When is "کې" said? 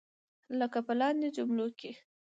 1.79-1.91